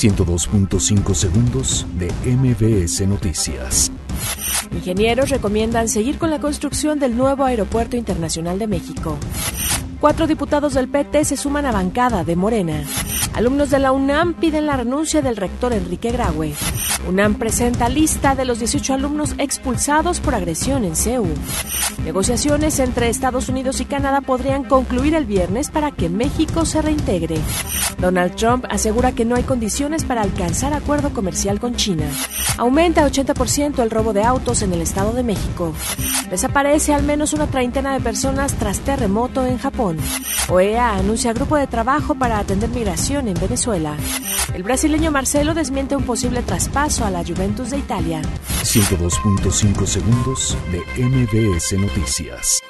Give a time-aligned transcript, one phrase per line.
[0.00, 3.92] 102.5 segundos de MBS Noticias.
[4.72, 9.18] Ingenieros recomiendan seguir con la construcción del nuevo Aeropuerto Internacional de México.
[10.00, 12.84] Cuatro diputados del PT se suman a bancada de Morena.
[13.34, 16.54] Alumnos de la UNAM piden la renuncia del rector Enrique Graue.
[17.06, 21.26] UNAM presenta lista de los 18 alumnos expulsados por agresión en CEU.
[22.02, 27.36] Negociaciones entre Estados Unidos y Canadá podrían concluir el viernes para que México se reintegre.
[27.98, 32.06] Donald Trump asegura que no hay condiciones para alcanzar acuerdo comercial con China.
[32.60, 35.72] Aumenta 80% el robo de autos en el Estado de México.
[36.28, 39.96] Desaparece al menos una treintena de personas tras terremoto en Japón.
[40.50, 43.96] OEA anuncia grupo de trabajo para atender migración en Venezuela.
[44.52, 48.20] El brasileño Marcelo desmiente un posible traspaso a la Juventus de Italia.
[48.62, 52.60] 102.5 segundos de MBS Noticias.